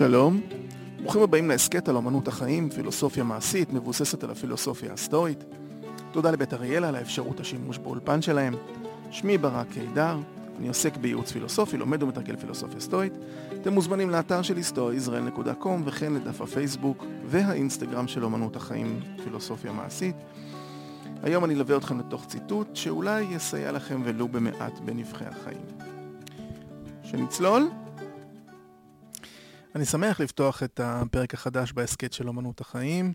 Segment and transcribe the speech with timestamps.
[0.00, 0.40] שלום,
[1.02, 5.44] ברוכים הבאים להסכת על אמנות החיים, פילוסופיה מעשית מבוססת על הפילוסופיה הסטואית.
[6.12, 8.54] תודה לבית אריאלה על האפשרות השימוש באולפן שלהם.
[9.10, 10.18] שמי ברק קידר,
[10.58, 13.12] אני עוסק בייעוץ פילוסופי, לומד ומתרגל פילוסופיה סטואית.
[13.60, 20.16] אתם מוזמנים לאתר שלי stoaisrael.com וכן לדף הפייסבוק והאינסטגרם של אמנות החיים, פילוסופיה מעשית.
[21.22, 25.62] היום אני אלווה אתכם לתוך ציטוט שאולי יסייע לכם ולו במעט בנבחי החיים.
[27.04, 27.68] שנצלול?
[29.74, 33.12] אני שמח לפתוח את הפרק החדש בהסכת של אמנות החיים,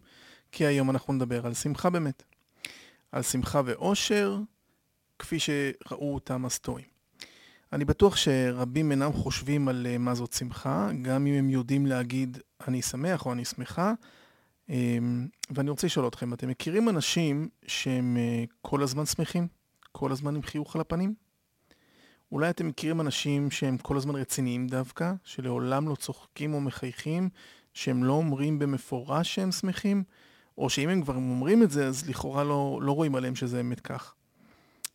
[0.52, 2.24] כי היום אנחנו נדבר על שמחה באמת.
[3.12, 4.40] על שמחה ואושר,
[5.20, 6.86] כפי שראו אותם הסטואים.
[7.74, 12.38] אני בטוח שרבים אינם חושבים על אה, מה זאת שמחה, גם אם הם יודעים להגיד
[12.68, 13.94] אני שמח או אני שמחה.
[14.70, 19.48] אמ, ואני רוצה לשאול אתכם, אתם מכירים אנשים שהם אה, כל הזמן שמחים?
[19.92, 21.25] כל הזמן עם חיוך על הפנים?
[22.32, 27.30] אולי אתם מכירים אנשים שהם כל הזמן רציניים דווקא, שלעולם לא צוחקים או מחייכים,
[27.74, 30.04] שהם לא אומרים במפורש שהם שמחים,
[30.58, 33.80] או שאם הם כבר אומרים את זה, אז לכאורה לא, לא רואים עליהם שזה אמת
[33.80, 34.14] כך.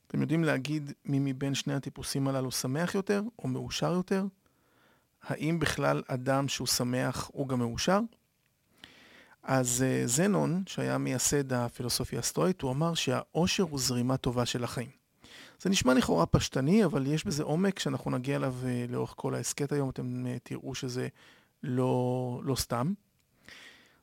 [0.06, 4.25] אתם יודעים להגיד מי מבין שני הטיפוסים הללו שמח יותר או מאושר יותר?
[5.22, 8.00] האם בכלל אדם שהוא שמח הוא גם מאושר?
[9.42, 15.00] אז uh, זנון, שהיה מייסד הפילוסופיה הסטואית, הוא אמר שהאושר הוא זרימה טובה של החיים.
[15.61, 19.72] זה נשמע לכאורה פשטני, אבל יש בזה עומק שאנחנו נגיע אליו uh, לאורך כל ההסכת
[19.72, 21.08] היום, אתם uh, תראו שזה
[21.62, 22.92] לא, לא סתם.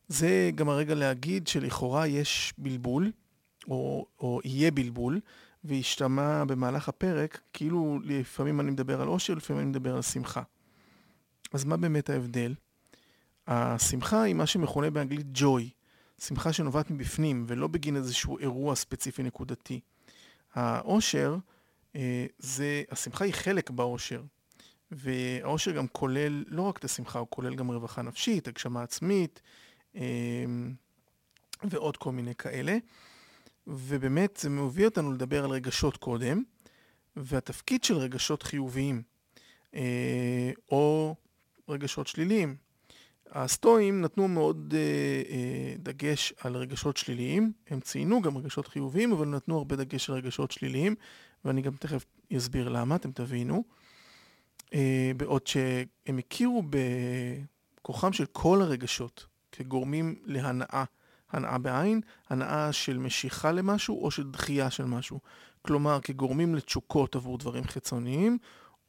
[0.08, 3.11] זה גם הרגע להגיד שלכאורה יש בלבול,
[3.67, 5.19] או, או יהיה בלבול,
[5.63, 10.41] והשתמע במהלך הפרק, כאילו לפעמים אני מדבר על אושר, לפעמים אני מדבר על שמחה.
[11.53, 12.53] אז מה באמת ההבדל?
[13.47, 15.63] השמחה היא מה שמכונה באנגלית joy,
[16.22, 19.80] שמחה שנובעת מבפנים ולא בגין איזשהו אירוע ספציפי נקודתי.
[20.53, 21.38] האושר,
[21.95, 24.22] אה, זה, השמחה היא חלק באושר,
[24.91, 29.41] והאושר גם כולל לא רק את השמחה, הוא כולל גם רווחה נפשית, הגשמה עצמית
[29.96, 30.46] אה,
[31.63, 32.78] ועוד כל מיני כאלה.
[33.68, 36.44] ובאמת זה מביא אותנו לדבר על רגשות קודם,
[37.16, 39.02] והתפקיד של רגשות חיוביים,
[39.75, 41.16] אה, או
[41.69, 42.56] רגשות שליליים.
[43.32, 44.80] הסטואים נתנו מאוד אה,
[45.30, 50.16] אה, דגש על רגשות שליליים, הם ציינו גם רגשות חיוביים, אבל נתנו הרבה דגש על
[50.16, 50.96] רגשות שליליים,
[51.46, 52.06] ואני גם תכף
[52.38, 53.64] אסביר למה, אתם תבינו.
[54.74, 56.64] אה, בעוד שהם הכירו
[57.80, 60.84] בכוחם של כל הרגשות כגורמים להנאה
[61.32, 65.20] הנאה בעין, הנאה של משיכה למשהו או של דחייה של משהו.
[65.62, 68.38] כלומר, כגורמים לתשוקות עבור דברים חיצוניים,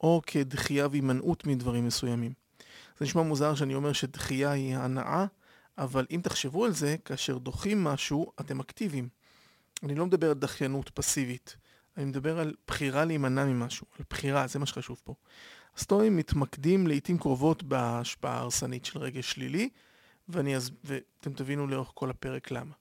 [0.00, 2.32] או כדחייה והימנעות מדברים מסוימים.
[2.98, 5.26] זה נשמע מוזר שאני אומר שדחייה היא הנאה,
[5.78, 9.08] אבל אם תחשבו על זה, כאשר דוחים משהו, אתם אקטיביים.
[9.82, 11.56] אני לא מדבר על דחיינות פסיבית,
[11.96, 15.14] אני מדבר על בחירה להימנע ממשהו, על בחירה, זה מה שחשוב פה.
[15.76, 19.68] הסטואים מתמקדים לעיתים קרובות בהשפעה ההרסנית של רגש שלילי,
[20.28, 22.74] ואני אז, ואתם תבינו לאורך כל הפרק למה.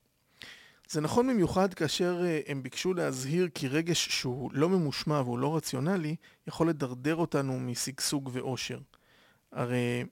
[0.90, 5.56] זה נכון במיוחד כאשר אה, הם ביקשו להזהיר כי רגש שהוא לא ממושמע והוא לא
[5.56, 6.16] רציונלי,
[6.48, 8.80] יכול לדרדר אותנו משגשוג ואושר.
[9.58, 10.04] הרי,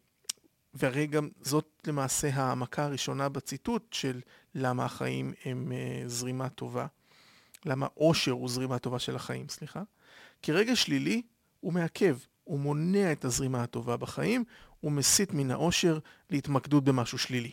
[0.74, 4.22] והרי גם זאת למעשה העמקה הראשונה בציטוט של
[4.56, 6.86] למה החיים הם uh, זרימה טובה.
[7.66, 9.84] למה אושר הוא זרימה טובה של החיים, סליחה.
[10.42, 11.22] כי רגש שלילי
[11.60, 14.44] הוא מעכב, הוא מונע את הזרימה הטובה בחיים,
[14.80, 17.52] הוא מסית מן העושר להתמקדות במשהו שלילי.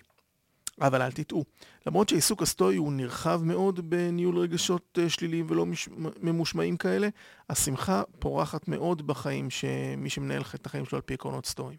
[0.81, 1.45] אבל אל תטעו,
[1.87, 5.89] למרות שהעיסוק הסטואי הוא נרחב מאוד בניהול רגשות אה, שליליים ולא מש...
[6.21, 7.09] ממושמעים כאלה,
[7.51, 11.79] השמחה פורחת מאוד בחיים שמי שמנהל את החיים שלו על פי עקרונות סטואיים.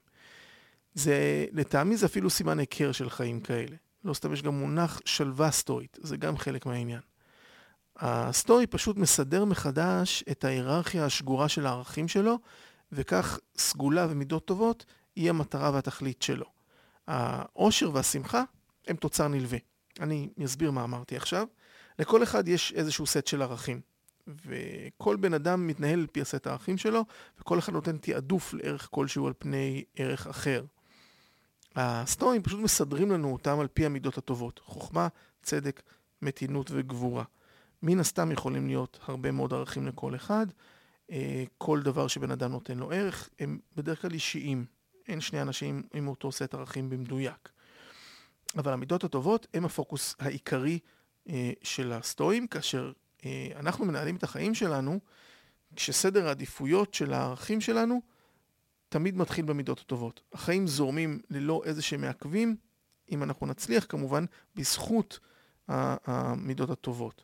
[0.93, 3.75] זה, לטעמי זה אפילו סימן היכר של חיים כאלה.
[4.03, 7.01] לא סתם יש גם מונח שלווה סטואית, זה גם חלק מהעניין.
[7.97, 12.39] הסטואי פשוט מסדר מחדש את ההיררכיה השגורה של הערכים שלו,
[12.91, 16.45] וכך סגולה ומידות טובות היא המטרה והתכלית שלו.
[17.07, 18.43] העושר והשמחה
[18.87, 19.57] הם תוצר נלווה.
[19.99, 21.47] אני אסביר מה אמרתי עכשיו.
[21.99, 23.81] לכל אחד יש איזשהו סט של ערכים.
[24.27, 27.05] וכל בן אדם מתנהל על פי הסט הערכים שלו,
[27.39, 30.65] וכל אחד נותן תעדוף לערך כלשהו על פני ערך אחר.
[31.75, 34.59] הסטואים פשוט מסדרים לנו אותם על פי המידות הטובות.
[34.63, 35.07] חוכמה,
[35.43, 35.81] צדק,
[36.21, 37.23] מתינות וגבורה.
[37.81, 40.47] מן הסתם יכולים להיות הרבה מאוד ערכים לכל אחד.
[41.11, 44.65] אה, כל דבר שבן אדם נותן לו ערך, הם בדרך כלל אישיים.
[45.07, 47.49] אין שני אנשים עם אותו סט ערכים במדויק.
[48.57, 50.79] אבל המידות הטובות הם הפוקוס העיקרי
[51.29, 52.91] אה, של הסטואים, כאשר
[53.25, 54.99] אה, אנחנו מנהלים את החיים שלנו,
[55.75, 58.01] כשסדר העדיפויות של הערכים שלנו
[58.89, 60.21] תמיד מתחיל במידות הטובות.
[60.33, 62.55] החיים זורמים ללא איזה שהם מעכבים,
[63.11, 64.25] אם אנחנו נצליח כמובן,
[64.55, 65.19] בזכות
[65.67, 67.23] המידות הטובות.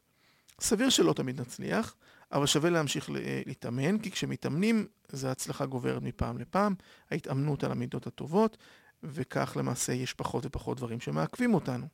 [0.61, 1.95] סביר שלא תמיד נצליח,
[2.31, 3.09] אבל שווה להמשיך
[3.45, 6.75] להתאמן, כי כשמתאמנים, זה הצלחה גוברת מפעם לפעם,
[7.11, 8.57] ההתאמנות על המידות הטובות,
[9.03, 11.87] וכך למעשה יש פחות ופחות דברים שמעכבים אותנו.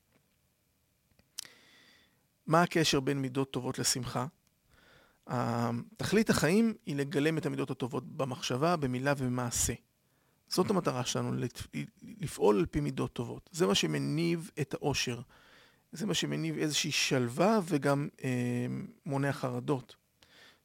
[2.47, 4.25] מה הקשר בין מידות טובות לשמחה?
[5.97, 9.73] תכלית החיים היא לגלם את המידות הטובות במחשבה, במילה ובמעשה.
[10.47, 11.33] זאת המטרה שלנו,
[12.19, 13.49] לפעול על פי מידות טובות.
[13.51, 15.21] זה מה שמניב את האושר.
[15.91, 18.29] זה מה שמניב איזושהי שלווה וגם אה,
[19.05, 19.95] מונע חרדות.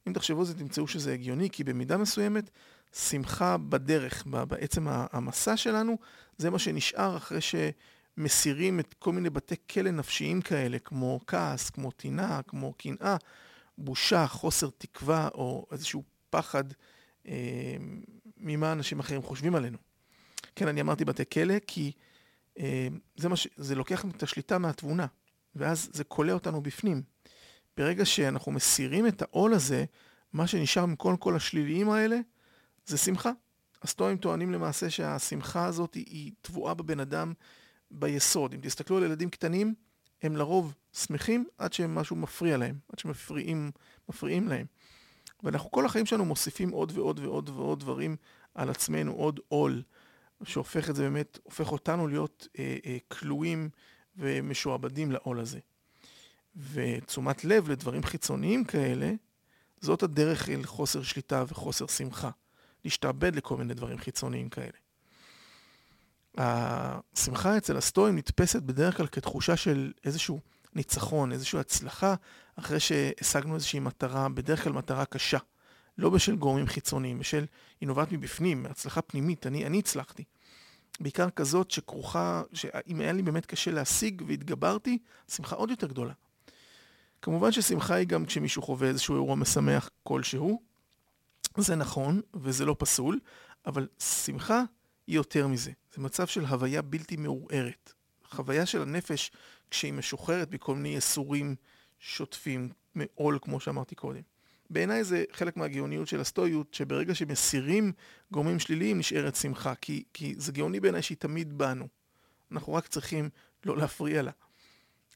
[0.07, 2.49] אם תחשבו על זה, תמצאו שזה הגיוני, כי במידה מסוימת,
[2.93, 5.97] שמחה בדרך, בעצם המסע שלנו,
[6.37, 11.91] זה מה שנשאר אחרי שמסירים את כל מיני בתי כלא נפשיים כאלה, כמו כעס, כמו
[11.91, 13.15] טינה, כמו קנאה,
[13.77, 16.63] בושה, חוסר תקווה, או איזשהו פחד
[17.27, 17.75] אה,
[18.37, 19.77] ממה אנשים אחרים חושבים עלינו.
[20.55, 21.91] כן, אני אמרתי בתי כלא, כי
[22.59, 23.47] אה, זה, ש...
[23.55, 25.05] זה לוקח את השליטה מהתבונה,
[25.55, 27.01] ואז זה כולא אותנו בפנים.
[27.77, 29.85] ברגע שאנחנו מסירים את העול הזה,
[30.33, 32.19] מה שנשאר מכל כל השליליים האלה,
[32.85, 33.31] זה שמחה.
[33.81, 37.33] הסטואים טוענים למעשה שהשמחה הזאת היא, היא טבועה בבן אדם
[37.91, 38.53] ביסוד.
[38.53, 39.73] אם תסתכלו על ילדים קטנים,
[40.21, 44.65] הם לרוב שמחים עד שמשהו מפריע להם, עד שמפריעים להם.
[45.43, 48.15] ואנחנו כל החיים שלנו מוסיפים עוד ועוד ועוד ועוד דברים
[48.55, 49.83] על עצמנו, עוד עול,
[50.43, 53.69] שהופך את זה באמת, הופך אותנו להיות אה, אה, כלואים
[54.15, 55.59] ומשועבדים לעול הזה.
[56.73, 59.11] ותשומת לב לדברים חיצוניים כאלה,
[59.81, 62.29] זאת הדרך אל חוסר שליטה וחוסר שמחה.
[62.85, 64.77] להשתעבד לכל מיני דברים חיצוניים כאלה.
[66.37, 70.39] השמחה אצל הסטואים נתפסת בדרך כלל כתחושה של איזשהו
[70.75, 72.15] ניצחון, איזושהי הצלחה,
[72.55, 75.37] אחרי שהשגנו איזושהי מטרה, בדרך כלל מטרה קשה.
[75.97, 77.45] לא בשל גורמים חיצוניים, בשל,
[77.81, 80.23] היא נובעת מבפנים, הצלחה פנימית, אני, אני הצלחתי.
[80.99, 86.13] בעיקר כזאת שכרוכה, שאם היה לי באמת קשה להשיג והתגברתי, שמחה עוד יותר גדולה.
[87.21, 90.61] כמובן ששמחה היא גם כשמישהו חווה איזשהו אירוע משמח כלשהו,
[91.57, 93.19] זה נכון וזה לא פסול,
[93.65, 94.63] אבל שמחה
[95.07, 95.71] היא יותר מזה.
[95.95, 97.93] זה מצב של הוויה בלתי מעורערת.
[98.23, 99.31] חוויה של הנפש
[99.71, 101.55] כשהיא משוחררת מכל מיני יסורים
[101.99, 104.21] שוטפים, מעול כמו שאמרתי קודם.
[104.69, 107.91] בעיניי זה חלק מהגאוניות של הסטואיות, שברגע שמסירים
[108.31, 111.87] גורמים שליליים נשארת שמחה, כי, כי זה גאוני בעיניי שהיא תמיד בנו.
[112.51, 113.29] אנחנו רק צריכים
[113.65, 114.31] לא להפריע לה.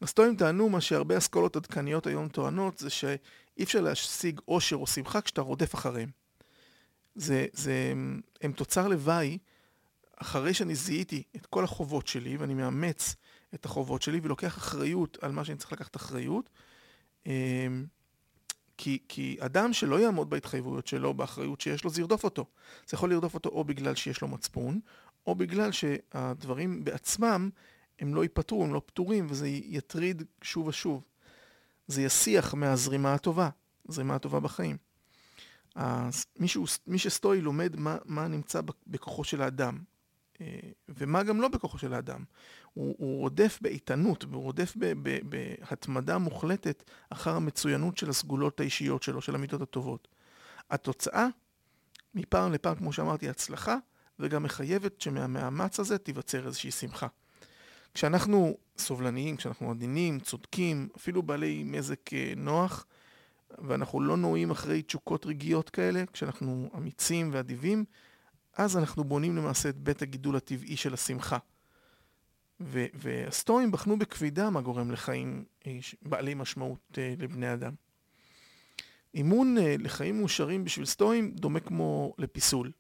[0.01, 5.21] הסטואים טענו מה שהרבה אסכולות עדכניות היום טוענות, זה שאי אפשר להשיג אושר או שמחה
[5.21, 6.09] כשאתה רודף אחריהם.
[7.15, 7.93] זה, זה,
[8.41, 9.37] הם תוצר לוואי,
[10.17, 13.15] אחרי שאני זיהיתי את כל החובות שלי, ואני מאמץ
[13.53, 16.49] את החובות שלי ולוקח אחריות על מה שאני צריך לקחת אחריות,
[17.25, 17.85] אמ,
[18.77, 22.45] כי, כי אדם שלא יעמוד בהתחייבויות שלו, באחריות שיש לו, זה ירדוף אותו.
[22.87, 24.79] זה יכול לרדוף אותו או בגלל שיש לו מצפון,
[25.27, 27.49] או בגלל שהדברים בעצמם
[27.99, 31.03] הם לא ייפתרו, הם לא פתורים, וזה יטריד שוב ושוב.
[31.87, 33.49] זה יסיח מהזרימה הטובה,
[33.87, 34.77] זרימה הטובה בחיים.
[36.87, 39.79] מי שסטואי לומד מה, מה נמצא בכוחו של האדם,
[40.41, 42.23] אה, ומה גם לא בכוחו של האדם.
[42.73, 49.03] הוא, הוא רודף באיתנות, הוא רודף ב, ב, בהתמדה מוחלטת אחר המצוינות של הסגולות האישיות
[49.03, 50.07] שלו, של המידות הטובות.
[50.69, 51.27] התוצאה,
[52.13, 53.77] מפעם לפעם, כמו שאמרתי, הצלחה,
[54.19, 57.07] וגם מחייבת שמהמאמץ הזה תיווצר איזושהי שמחה.
[57.93, 62.85] כשאנחנו סובלניים, כשאנחנו עדינים, צודקים, אפילו בעלי מזג אה, נוח,
[63.57, 67.85] ואנחנו לא נועים אחרי תשוקות רגעיות כאלה, כשאנחנו אמיצים ואדיבים,
[68.57, 71.37] אז אנחנו בונים למעשה את בית הגידול הטבעי של השמחה.
[72.59, 77.73] ו- והסטואים בחנו בקפידה מה גורם לחיים אה, בעלי משמעות אה, לבני אדם.
[79.13, 82.71] אימון אה, לחיים מאושרים בשביל סטואים דומה כמו לפיסול.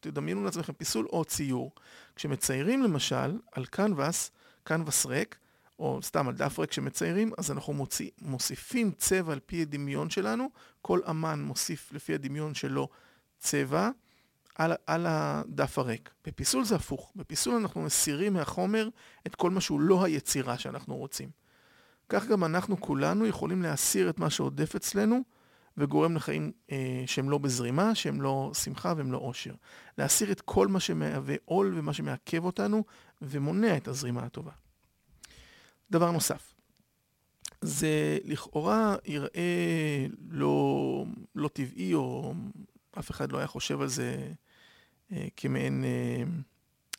[0.00, 1.72] תדמיינו לעצמכם פיסול או ציור.
[2.16, 4.30] כשמציירים למשל על קנבס,
[4.64, 5.38] קנבס ריק,
[5.78, 10.50] או סתם על דף ריק שמציירים, אז אנחנו מוציא, מוסיפים צבע על פי הדמיון שלנו,
[10.82, 12.88] כל אמן מוסיף לפי הדמיון שלו
[13.38, 13.90] צבע
[14.54, 16.10] על, על הדף הריק.
[16.26, 18.88] בפיסול זה הפוך, בפיסול אנחנו מסירים מהחומר
[19.26, 21.30] את כל מה שהוא לא היצירה שאנחנו רוצים.
[22.08, 25.20] כך גם אנחנו כולנו יכולים להסיר את מה שעודף אצלנו
[25.76, 29.54] וגורם לחיים אה, שהם לא בזרימה, שהם לא שמחה והם לא עושר.
[29.98, 32.84] להסיר את כל מה שמהווה עול ומה שמעכב אותנו
[33.22, 34.52] ומונע את הזרימה הטובה.
[35.92, 36.54] דבר נוסף,
[37.60, 42.34] זה לכאורה יראה לא, לא טבעי, או
[42.98, 44.32] אף אחד לא היה חושב על זה
[45.12, 46.22] אה, כמעין אה,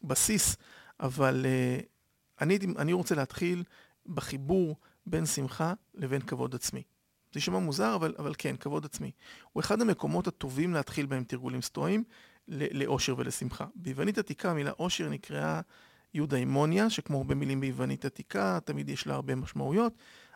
[0.03, 0.55] בסיס,
[0.99, 1.79] אבל אה,
[2.41, 3.63] אני, אני רוצה להתחיל
[4.07, 6.83] בחיבור בין שמחה לבין כבוד עצמי.
[7.33, 9.11] זה יישמע מוזר, אבל, אבל כן, כבוד עצמי.
[9.53, 12.03] הוא אחד המקומות הטובים להתחיל בהם תרגולים סטואיים
[12.47, 13.65] לאושר ולשמחה.
[13.75, 15.61] ביוונית עתיקה המילה אושר נקראה
[16.13, 19.93] יודאימוניה, שכמו הרבה מילים ביוונית עתיקה, תמיד יש לה הרבה משמעויות,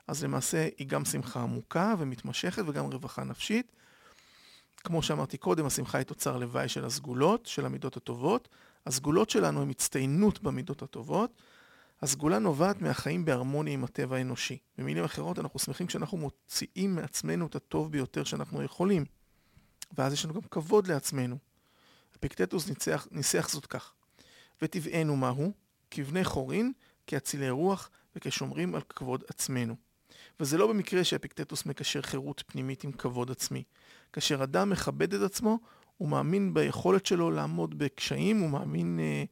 [0.07, 3.72] אז למעשה היא גם שמחה עמוקה ומתמשכת וגם רווחה נפשית.
[4.77, 8.48] כמו שאמרתי קודם, השמחה היא תוצר לוואי של הסגולות, של המידות הטובות,
[8.86, 11.41] הסגולות שלנו הן הצטיינות במידות הטובות.
[12.01, 14.57] הסגולה נובעת מהחיים בהרמוניה עם הטבע האנושי.
[14.77, 19.05] במילים אחרות, אנחנו שמחים כשאנחנו מוציאים מעצמנו את הטוב ביותר שאנחנו יכולים.
[19.98, 21.38] ואז יש לנו גם כבוד לעצמנו.
[22.19, 23.93] אפיקטטוס ניסח, ניסח זאת כך:
[24.62, 25.51] וטבענו מהו?
[25.91, 26.72] כבני חורין,
[27.08, 29.75] כאצילי רוח וכשומרים על כבוד עצמנו.
[30.39, 33.63] וזה לא במקרה שאפיקטטוס מקשר חירות פנימית עם כבוד עצמי.
[34.13, 35.60] כאשר אדם מכבד את עצמו,
[35.98, 39.24] הוא מאמין ביכולת שלו לעמוד בקשיים, הוא מאמין, אה,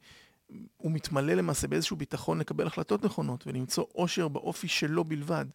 [0.76, 5.46] הוא מתמלא למעשה באיזשהו ביטחון לקבל החלטות נכונות ולמצוא אושר באופי שלו בלבד.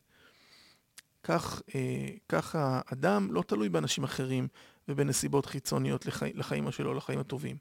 [1.23, 4.47] כך, אה, כך האדם לא תלוי באנשים אחרים
[4.87, 7.57] ובנסיבות חיצוניות לחי, לחיים שלו, לחיים הטובים.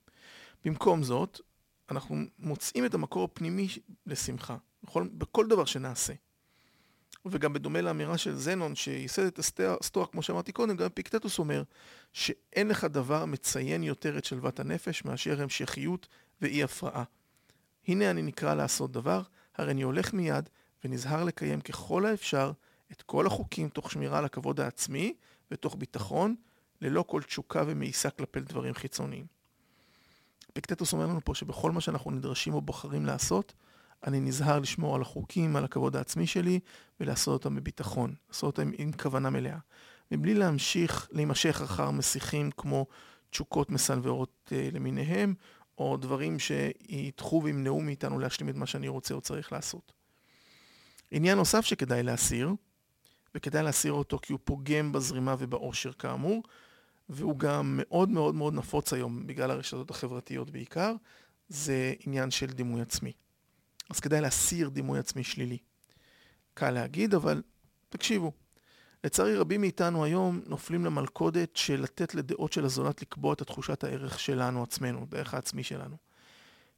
[0.64, 1.40] במקום זאת,
[1.90, 3.68] אנחנו מוצאים את המקור הפנימי
[4.06, 6.12] לשמחה, בכל, בכל דבר שנעשה.
[7.26, 11.62] וגם בדומה לאמירה של זנון שייסד את הסטואה, כמו שאמרתי קודם, גם פיקטטוס אומר
[12.12, 16.08] שאין לך דבר מציין יותר את שלוות הנפש מאשר המשכיות
[16.42, 17.04] ואי הפרעה.
[17.88, 19.22] הנה אני נקרא לעשות דבר,
[19.56, 20.48] הרי אני הולך מיד
[20.84, 22.52] ונזהר לקיים ככל האפשר
[22.92, 25.14] את כל החוקים תוך שמירה על הכבוד העצמי
[25.50, 26.34] ותוך ביטחון,
[26.80, 29.39] ללא כל תשוקה ומאיסה כלפי דברים חיצוניים.
[30.52, 33.52] פיקטטוס אומר לנו פה שבכל מה שאנחנו נדרשים או בוחרים לעשות,
[34.06, 36.60] אני נזהר לשמור על החוקים, על הכבוד העצמי שלי,
[37.00, 39.58] ולעשות אותם בביטחון, לעשות אותם עם כוונה מלאה.
[40.10, 42.86] מבלי להמשיך, להימשך אחר מסיחים כמו
[43.30, 45.34] תשוקות מסנוורות אה, למיניהם,
[45.78, 49.92] או דברים שידחו וימנעו מאיתנו להשלים את מה שאני רוצה או צריך לעשות.
[51.10, 52.54] עניין נוסף שכדאי להסיר,
[53.34, 56.42] וכדאי להסיר אותו כי הוא פוגם בזרימה ובאושר כאמור,
[57.10, 60.94] והוא גם מאוד מאוד מאוד נפוץ היום בגלל הרשתות החברתיות בעיקר,
[61.48, 63.12] זה עניין של דימוי עצמי.
[63.90, 65.58] אז כדאי להסיר דימוי עצמי שלילי.
[66.54, 67.42] קל להגיד, אבל
[67.88, 68.32] תקשיבו.
[69.04, 74.20] לצערי רבים מאיתנו היום נופלים למלכודת של לתת לדעות של הזולת לקבוע את תחושת הערך
[74.20, 75.96] שלנו עצמנו, דרך העצמי שלנו.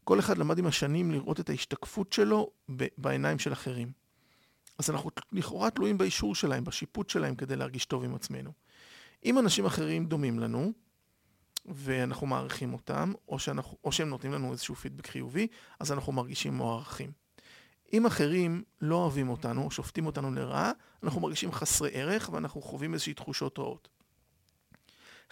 [0.05, 2.51] כל אחד למד עם השנים לראות את ההשתקפות שלו
[2.99, 3.93] בעיניים של אחרים.
[4.79, 8.53] אז אנחנו לכאורה תלויים באישור שלהם, בשיפוט שלהם, כדי להרגיש טוב עם עצמנו.
[9.25, 10.73] אם אנשים אחרים דומים לנו,
[11.67, 15.47] ואנחנו מעריכים אותם, או, שאנחנו, או שהם נותנים לנו איזשהו פידבק חיובי,
[15.81, 17.13] אז אנחנו מרגישים מוערכים.
[17.93, 22.95] אם אחרים לא אוהבים אותנו, או שופטים אותנו לרעה, אנחנו מרגישים חסרי ערך ואנחנו חווים
[22.95, 23.89] איזושהי תחושות רעות.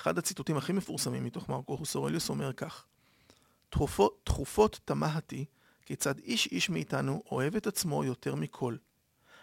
[0.01, 2.87] אחד הציטוטים הכי מפורסמים מתוך מרקוס אורליוס אומר כך:
[3.69, 5.45] תכופות, תכופות תמהתי
[5.87, 8.77] כיצד איש איש מאיתנו אוהב את עצמו יותר מכל.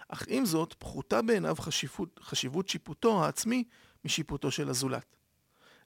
[0.07, 3.63] אך עם זאת, פחותה בעיניו חשיבות, חשיבות שיפוטו העצמי
[4.05, 5.15] משיפוטו של הזולת.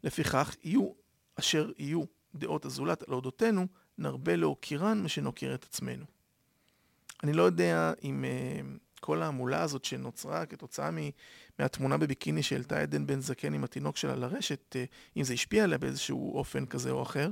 [0.03, 0.91] לפיכך, יהיו
[1.35, 2.03] אשר יהיו
[2.35, 6.05] דעות הזולת על אודותינו, נרבה להוקירן משנוקיר את עצמנו.
[7.23, 10.89] אני לא יודע אם uh, כל ההמולה הזאת שנוצרה כתוצאה
[11.59, 15.77] מהתמונה בביקיני שהעלתה עדן בן זקן עם התינוק שלה לרשת, uh, אם זה השפיע עליה
[15.77, 17.29] באיזשהו אופן כזה או אחר,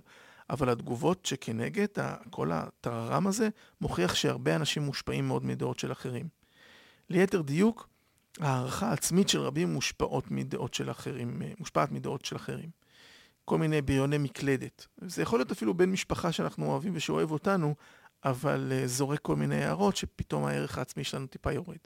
[0.49, 1.87] אבל התגובות שכנגד,
[2.29, 3.49] כל הטררם הזה,
[3.81, 6.27] מוכיח שהרבה אנשים מושפעים מאוד מדעות של אחרים.
[7.09, 7.88] ליתר דיוק,
[8.39, 12.69] הערכה העצמית של רבים מושפעות מדעות של אחרים, אה, מושפעת מדעות של אחרים.
[13.45, 14.87] כל מיני בריוני מקלדת.
[15.01, 17.75] זה יכול להיות אפילו בן משפחה שאנחנו אוהבים ושאוהב אותנו,
[18.25, 21.77] אבל uh, זורק כל מיני הערות שפתאום הערך העצמי שלנו טיפה יורד.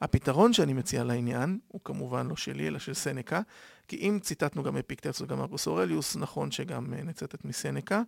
[0.00, 3.40] הפתרון שאני מציע לעניין הוא כמובן לא שלי אלא של סנקה,
[3.88, 8.02] כי אם ציטטנו גם אפיקטרס וגם ארקוס אורליוס, נכון שגם uh, נצטט מסנקה,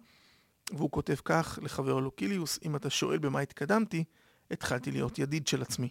[0.72, 4.04] והוא כותב כך לחבר לוקיליוס, אם אתה שואל במה התקדמתי,
[4.50, 5.88] התחלתי להיות ידיד של עצמי.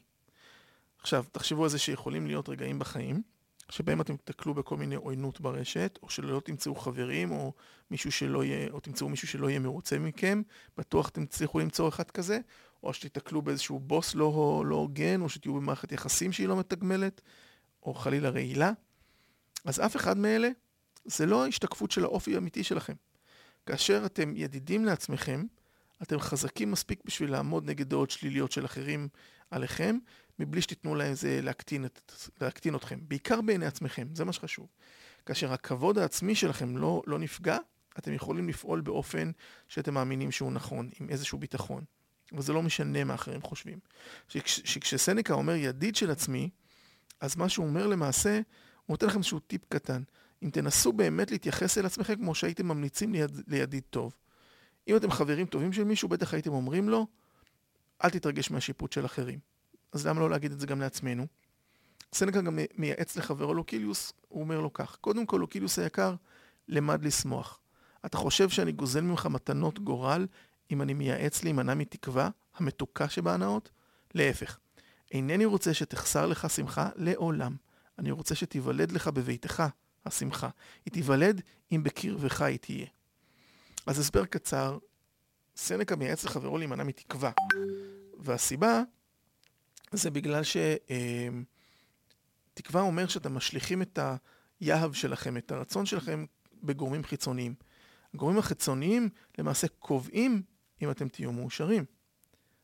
[1.01, 3.21] עכשיו, תחשבו על זה שיכולים להיות רגעים בחיים,
[3.69, 7.53] שבהם אתם תתקלו בכל מיני עוינות ברשת, או שלא תמצאו חברים, או
[7.91, 10.41] מישהו שלא יהיה, או תמצאו מישהו שלא יהיה מרוצה מכם,
[10.77, 12.39] בטוח אתם תצליחו למצוא אחד כזה,
[12.83, 17.21] או שתתקלו באיזשהו בוס לא, לא הוגן, או שתהיו במערכת יחסים שהיא לא מתגמלת,
[17.83, 18.71] או חלילה רעילה.
[19.65, 20.49] אז אף אחד מאלה
[21.05, 22.93] זה לא ההשתקפות של האופי האמיתי שלכם.
[23.65, 25.45] כאשר אתם ידידים לעצמכם,
[26.01, 29.07] אתם חזקים מספיק בשביל לעמוד נגד דעות שליליות של אחרים
[29.51, 29.97] עליכם,
[30.39, 32.99] מבלי שתיתנו להם זה להקטין, את, להקטין אתכם.
[33.07, 34.67] בעיקר בעיני עצמכם, זה מה שחשוב.
[35.25, 37.57] כאשר הכבוד העצמי שלכם לא, לא נפגע,
[37.97, 39.31] אתם יכולים לפעול באופן
[39.67, 41.83] שאתם מאמינים שהוא נכון, עם איזשהו ביטחון.
[42.33, 43.79] וזה לא משנה מה אחרים חושבים.
[44.27, 46.49] שכש, שכשסנקה אומר ידיד של עצמי,
[47.19, 48.35] אז מה שהוא אומר למעשה,
[48.85, 50.03] הוא נותן לכם איזשהו טיפ קטן.
[50.43, 54.13] אם תנסו באמת להתייחס אל עצמכם כמו שהייתם ממליצים ליד, לידיד טוב.
[54.87, 57.07] אם אתם חברים טובים של מישהו, בטח הייתם אומרים לו,
[58.03, 59.39] אל תתרגש מהשיפוט של אחרים.
[59.91, 61.27] אז למה לא להגיד את זה גם לעצמנו?
[62.13, 66.15] סנקה גם מייעץ לחברו לוקיליוס, הוא אומר לו כך, קודם כל לוקיליוס היקר,
[66.67, 67.59] למד לשמוח.
[68.05, 70.27] אתה חושב שאני גוזל ממך מתנות גורל
[70.71, 73.69] אם אני מייעץ להימנע מתקווה המתוקה שבהנאות?
[74.13, 74.57] להפך,
[75.11, 77.55] אינני רוצה שתחסר לך שמחה לעולם.
[77.99, 79.63] אני רוצה שתיוולד לך בביתך
[80.05, 80.49] השמחה.
[80.85, 82.85] היא תיוולד אם בקרבך היא תהיה.
[83.87, 84.77] אז הסבר קצר
[85.55, 87.31] סנקה מייעץ לחברו להימנע מתקווה.
[88.19, 88.81] והסיבה
[89.91, 90.41] זה בגלל
[92.53, 93.99] שתקווה אומר שאתם משליכים את
[94.59, 96.25] היהב שלכם, את הרצון שלכם
[96.63, 97.55] בגורמים חיצוניים.
[98.13, 100.41] הגורמים החיצוניים למעשה קובעים
[100.81, 101.85] אם אתם תהיו מאושרים.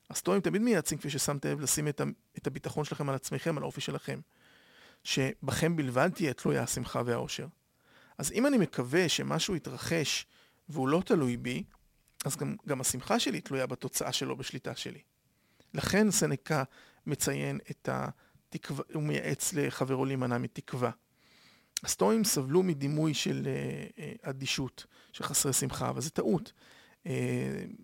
[0.10, 1.88] הסטואים תמיד מייעצים, כפי ששמתם לב, לשים
[2.38, 4.20] את הביטחון שלכם על עצמכם, על האופי שלכם.
[5.04, 7.48] שבכם בלבד תהיה תלויה השמחה והאושר.
[8.18, 10.26] אז אם אני מקווה שמשהו יתרחש
[10.70, 11.64] והוא לא תלוי בי,
[12.26, 15.00] אז גם, גם השמחה שלי תלויה בתוצאה שלו בשליטה שלי.
[15.74, 16.64] לכן סנקה
[17.06, 20.92] מציין את התקווה, הוא מייעץ לחברו להימנע מתקווה.
[21.84, 26.54] הסטואים סבלו מדימוי של uh, אדישות, של חסרי שמחה, אבל זה טעות.
[27.04, 27.08] Uh,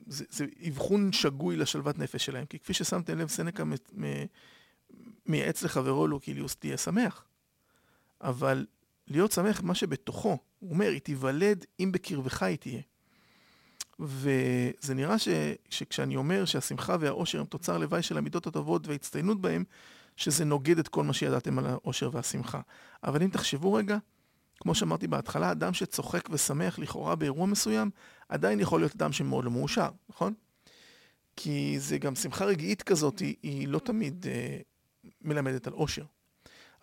[0.07, 4.05] זה, זה אבחון שגוי לשלוות נפש שלהם, כי כפי ששמתם לב, סנקה מ, מ,
[5.25, 7.25] מייעץ לחברו לוקיליוס, תהיה שמח.
[8.21, 8.65] אבל
[9.07, 12.81] להיות שמח מה שבתוכו, הוא אומר, היא תיוולד אם בקרבך היא תהיה.
[14.00, 15.27] וזה נראה ש,
[15.69, 19.63] שכשאני אומר שהשמחה והאושר הם תוצר לוואי של המידות הטובות וההצטיינות בהם,
[20.17, 22.62] שזה נוגד את כל מה שידעתם על האושר והשמחה.
[23.03, 23.98] אבל אם תחשבו רגע,
[24.60, 27.89] כמו שאמרתי בהתחלה, אדם שצוחק ושמח לכאורה באירוע מסוים,
[28.29, 30.33] עדיין יכול להיות אדם שמאוד לא מאושר, נכון?
[31.36, 34.57] כי זה גם שמחה רגעית כזאת, היא, היא לא תמיד אה,
[35.22, 36.05] מלמדת על אושר.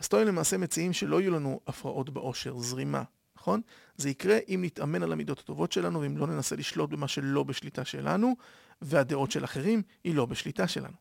[0.00, 3.02] הסטואים למעשה מציעים שלא יהיו לנו הפרעות באושר, זרימה,
[3.36, 3.60] נכון?
[3.96, 7.84] זה יקרה אם נתאמן על המידות הטובות שלנו ואם לא ננסה לשלוט במה שלא בשליטה
[7.84, 8.36] שלנו,
[8.82, 10.94] והדעות של אחרים היא לא בשליטה שלנו.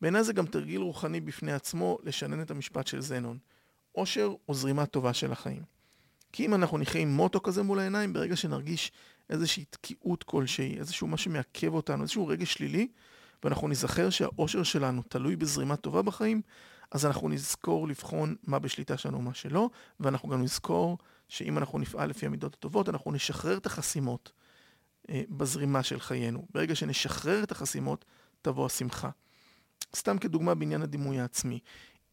[0.00, 3.38] בעיניי זה גם תרגיל רוחני בפני עצמו לשנן את המשפט של זנון.
[3.94, 5.62] אושר או זרימה טובה של החיים.
[6.32, 8.92] כי אם אנחנו נחיה עם מוטו כזה מול העיניים, ברגע שנרגיש
[9.30, 12.88] איזושהי תקיעות כלשהי, איזשהו מה שמעכב אותנו, איזשהו רגש שלילי,
[13.44, 16.42] ואנחנו נזכר שהאושר שלנו תלוי בזרימה טובה בחיים,
[16.94, 22.10] אז אנחנו נזכור לבחון מה בשליטה שלנו ומה שלא, ואנחנו גם נזכור שאם אנחנו נפעל
[22.10, 24.32] לפי המידות הטובות, אנחנו נשחרר את החסימות
[25.10, 26.46] אה, בזרימה של חיינו.
[26.54, 28.04] ברגע שנשחרר את החסימות,
[28.42, 29.10] תבוא השמחה.
[29.96, 31.58] סתם כדוגמה בעניין הדימוי העצמי.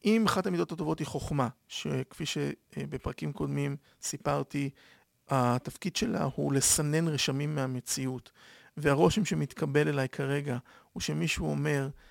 [0.06, 4.70] אם אחת המידות הטובות היא חוכמה, שכפי שבפרקים קודמים סיפרתי,
[5.30, 8.32] התפקיד שלה הוא לסנן רשמים מהמציאות,
[8.78, 10.58] והרושם שמתקבל אליי כרגע
[10.94, 12.11] הוא שמישהו אומר אה,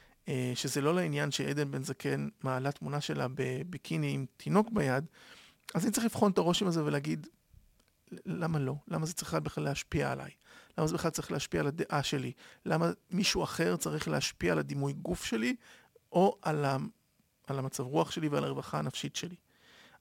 [0.54, 5.04] שזה לא לעניין שעדן בן זקן מעלה תמונה שלה בביקיני עם תינוק ביד,
[5.74, 7.26] אז אני צריך לבחון את הרושם הזה ולהגיד,
[8.26, 8.74] למה לא?
[8.88, 10.30] למה זה צריך בכלל להשפיע עליי?
[10.78, 12.32] למה זה בכלל צריך להשפיע על הדעה שלי?
[12.66, 15.56] למה מישהו אחר צריך להשפיע על הדימוי גוף שלי,
[16.12, 16.76] או על, ה...
[17.46, 19.36] על המצב רוח שלי ועל הרווחה הנפשית שלי?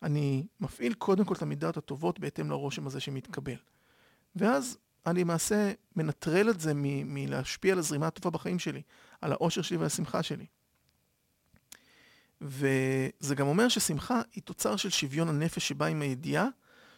[0.04, 3.58] אני מפעיל קודם כל את המידות הטובות בהתאם לרושם הזה שמתקבל.
[4.36, 8.82] ואז אני למעשה מנטרל את זה מ- מלהשפיע על הזרימה הטובה בחיים שלי,
[9.22, 10.46] על האושר שלי והשמחה שלי.
[12.42, 16.48] וזה גם אומר ששמחה היא תוצר של שוויון הנפש שבא עם הידיעה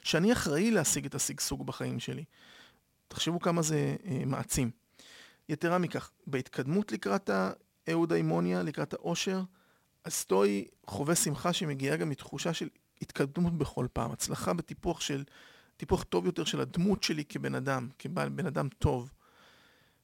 [0.04, 2.24] שאני אחראי להשיג את השגשוג בחיים שלי.
[3.08, 4.72] תחשבו כמה זה אה, מעצים.
[5.50, 7.30] יתרה מכך, בהתקדמות לקראת
[7.88, 9.42] האהודאימוניה, לקראת האושר,
[10.06, 12.70] הסטואי חווה שמחה שמגיעה גם מתחושה של
[13.02, 15.24] התקדמות בכל פעם, הצלחה בטיפוח של,
[15.78, 19.12] טיפוח טוב יותר של הדמות שלי כבן אדם, כבן אדם טוב.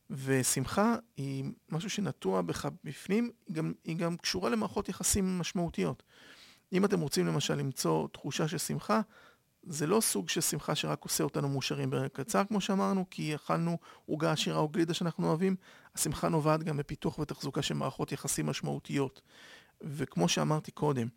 [0.09, 6.03] ושמחה היא משהו שנטוע בך בפנים, היא גם, היא גם קשורה למערכות יחסים משמעותיות.
[6.73, 9.01] אם אתם רוצים למשל למצוא תחושה של שמחה,
[9.63, 13.77] זה לא סוג של שמחה שרק עושה אותנו מאושרים ברגע קצר, כמו שאמרנו, כי אכלנו
[14.05, 15.55] עוגה עשירה או גלידה שאנחנו אוהבים.
[15.95, 19.21] השמחה נובעת גם בפיתוח ותחזוקה של מערכות יחסים משמעותיות.
[19.81, 21.07] וכמו שאמרתי קודם,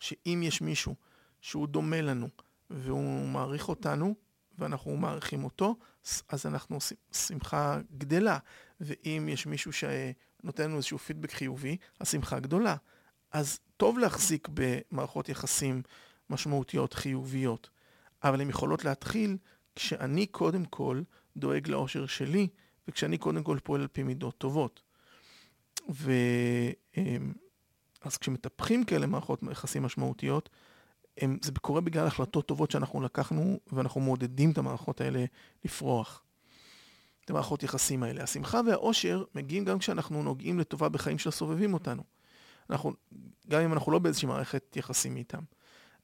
[0.00, 0.94] שאם יש מישהו
[1.40, 2.28] שהוא דומה לנו
[2.70, 4.14] והוא מעריך אותנו,
[4.58, 5.76] ואנחנו מעריכים אותו,
[6.28, 8.38] אז אנחנו עושים שמחה גדלה.
[8.80, 12.76] ואם יש מישהו שנותן לנו איזשהו פידבק חיובי, השמחה גדולה.
[13.32, 15.82] אז טוב להחזיק במערכות יחסים
[16.30, 17.70] משמעותיות, חיוביות,
[18.24, 19.36] אבל הן יכולות להתחיל
[19.76, 21.02] כשאני קודם כל
[21.36, 22.48] דואג לאושר שלי,
[22.88, 24.82] וכשאני קודם כל פועל על פי מידות טובות.
[25.90, 26.12] ו...
[26.96, 27.32] אמ,
[28.02, 30.50] אז כשמטפחים כאלה מערכות יחסים משמעותיות,
[31.18, 35.24] הם, זה קורה בגלל החלטות טובות שאנחנו לקחנו, ואנחנו מעודדים את המערכות האלה
[35.64, 36.22] לפרוח.
[37.24, 38.22] את המערכות יחסים האלה.
[38.22, 42.02] השמחה והאושר מגיעים גם כשאנחנו נוגעים לטובה בחיים של הסובבים אותנו.
[42.70, 42.92] אנחנו,
[43.48, 45.40] גם אם אנחנו לא באיזושהי מערכת יחסים איתם.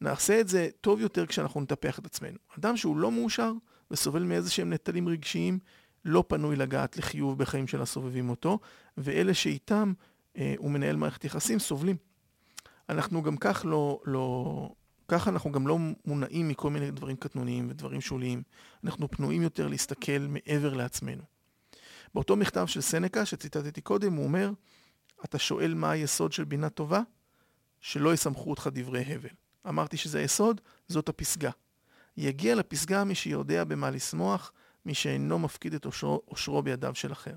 [0.00, 2.38] נעשה את זה טוב יותר כשאנחנו נטפח את עצמנו.
[2.58, 3.52] אדם שהוא לא מאושר
[3.90, 5.58] וסובל מאיזה שהם נטלים רגשיים,
[6.04, 8.58] לא פנוי לגעת לחיוב בחיים של הסובבים אותו,
[8.96, 9.92] ואלה שאיתם
[10.36, 11.96] אה, הוא מנהל מערכת יחסים סובלים.
[12.88, 14.74] אנחנו גם כך לא, לא,
[15.12, 18.42] ככה אנחנו גם לא מונעים מכל מיני דברים קטנוניים ודברים שוליים.
[18.84, 21.22] אנחנו פנויים יותר להסתכל מעבר לעצמנו.
[22.14, 24.50] באותו מכתב של סנקה שציטטתי קודם, הוא אומר,
[25.24, 27.00] אתה שואל מה היסוד של בינה טובה?
[27.80, 29.28] שלא יסמכו אותך דברי הבל.
[29.68, 31.50] אמרתי שזה היסוד, זאת הפסגה.
[32.16, 34.52] יגיע לפסגה מי שיודע במה לשמוח,
[34.86, 37.34] מי שאינו מפקיד את אושרו, אושרו בידיו של אחר.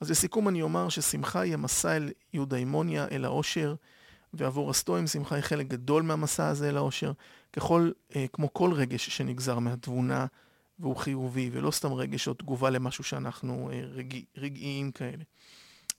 [0.00, 3.74] אז לסיכום אני אומר ששמחה היא המסע אל יודאימוניה, אל העושר,
[4.40, 7.12] ועבור הסטואים שמחה היא חלק גדול מהמסע הזה אל העושר,
[7.52, 10.26] ככל, אה, כמו כל רגש שנגזר מהתבונה
[10.78, 15.24] והוא חיובי, ולא סתם רגש או תגובה למשהו שאנחנו אה, רגע, רגעיים כאלה.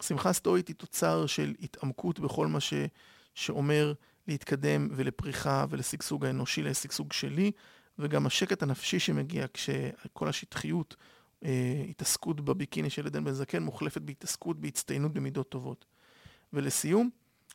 [0.01, 2.73] שמחה סטואית היא תוצר של התעמקות בכל מה ש,
[3.35, 3.93] שאומר
[4.27, 7.51] להתקדם ולפריחה ולשגשוג האנושי, לשגשוג שלי,
[7.99, 10.95] וגם השקט הנפשי שמגיע כשכל השטחיות,
[11.45, 15.85] אה, התעסקות בביקיני של עדן בן זקן, מוחלפת בהתעסקות, בהצטיינות במידות טובות.
[16.53, 17.09] ולסיום,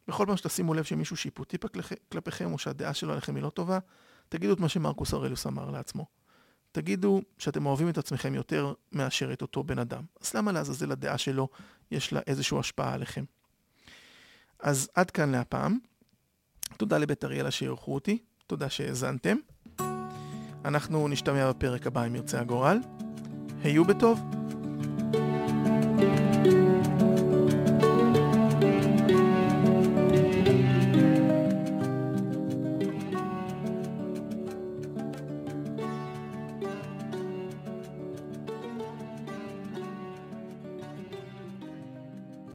[0.08, 1.56] בכל פעם שתשימו לב שמישהו שיפוטי
[2.12, 3.78] כלפיכם, או שהדעה שלו עליכם היא לא טובה,
[4.28, 6.06] תגידו את מה שמרקוס אורליוס אמר לעצמו.
[6.72, 10.02] תגידו שאתם אוהבים את עצמכם יותר מאשר את אותו בן אדם.
[10.20, 11.48] אז למה לעזאזל הדעה שלו
[11.90, 13.24] יש לה איזושהי השפעה עליכם?
[14.58, 15.78] אז עד כאן להפעם.
[16.76, 19.36] תודה לבית אריאלה שאירחו אותי, תודה שהאזנתם.
[20.64, 22.78] אנחנו נשתמע בפרק הבא אם ירצה הגורל.
[23.62, 24.41] היו בטוב.